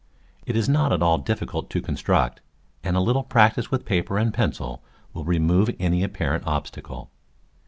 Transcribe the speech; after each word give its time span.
It 0.47 0.57
is 0.57 0.67
not 0.67 0.91
at 0.91 1.03
all 1.03 1.19
difficult 1.19 1.69
to 1.69 1.79
construct, 1.79 2.41
and 2.83 2.97
a 2.97 3.01
little 3.01 3.21
practice 3.21 3.69
with 3.69 3.85
paper 3.85 4.17
and 4.17 4.33
pencil 4.33 4.83
will 5.13 5.25
remove 5.25 5.69
any 5.79 6.01
apparent 6.03 6.43
obstacle. 6.47 7.11